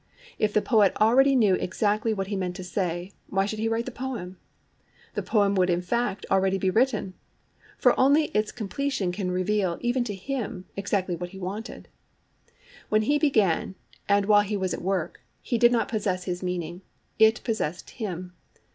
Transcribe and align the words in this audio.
If 0.39 0.51
the 0.51 0.63
poet 0.63 0.93
already 0.99 1.35
knew 1.35 1.53
exactly 1.53 2.11
what 2.11 2.25
he 2.25 2.35
meant 2.35 2.55
to 2.55 2.63
say, 2.63 3.11
why 3.27 3.45
should 3.45 3.59
he 3.59 3.67
write 3.67 3.85
the 3.85 3.91
poem? 3.91 4.39
The 5.13 5.21
poem 5.21 5.53
would 5.53 5.69
in 5.69 5.83
fact 5.83 6.25
already 6.31 6.57
be 6.57 6.71
written. 6.71 7.13
For 7.77 7.93
only 7.99 8.25
its 8.29 8.51
completion 8.51 9.11
can 9.11 9.29
reveal, 9.29 9.77
even 9.81 10.03
to 10.05 10.15
him, 10.15 10.65
exactly 10.75 11.15
what 11.15 11.29
he 11.29 11.37
wanted. 11.39 11.87
When 12.89 13.03
he 13.03 13.19
began 13.19 13.75
and 14.09 14.25
while 14.25 14.41
he 14.41 14.57
was 14.57 14.73
at 14.73 14.81
work, 14.81 15.21
he 15.43 15.59
did 15.59 15.71
not 15.71 15.87
possess 15.87 16.23
his 16.23 16.41
meaning; 16.41 16.81
it 17.19 17.43
possessed 17.43 17.91
him. 17.91 18.33